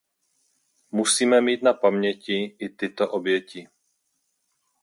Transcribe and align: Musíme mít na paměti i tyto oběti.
Musíme 0.91 1.41
mít 1.41 1.63
na 1.63 1.73
paměti 1.73 2.43
i 2.59 2.69
tyto 2.69 3.11
oběti. 3.11 3.67